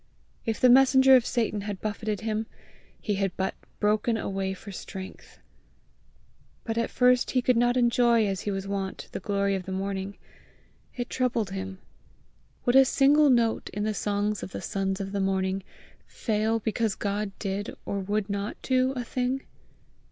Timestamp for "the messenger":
0.59-1.15